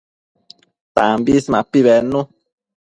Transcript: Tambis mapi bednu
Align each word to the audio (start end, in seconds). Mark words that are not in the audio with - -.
Tambis 0.95 1.43
mapi 1.53 1.79
bednu 1.85 2.21